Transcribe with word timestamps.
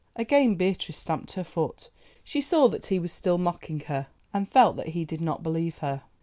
Again 0.15 0.55
Beatrice 0.55 0.97
stamped 0.97 1.33
her 1.33 1.43
foot. 1.43 1.91
She 2.23 2.41
saw 2.41 2.67
that 2.69 2.87
he 2.87 2.97
was 2.97 3.11
still 3.13 3.37
mocking 3.37 3.81
her, 3.81 4.07
and 4.33 4.49
felt 4.49 4.75
that 4.77 4.87
he 4.97 5.05
did 5.05 5.21
not 5.21 5.43
believe 5.43 5.77
her. 5.77 6.01